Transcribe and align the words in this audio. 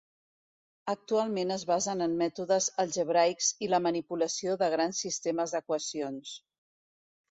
Actualment 0.93 1.55
es 1.57 1.65
basen 1.73 2.01
en 2.07 2.17
mètodes 2.23 2.71
algebraics 2.87 3.53
i 3.69 3.73
la 3.77 3.83
manipulació 3.91 4.59
de 4.67 4.75
grans 4.79 5.07
sistemes 5.09 5.59
d'equacions. 5.59 6.39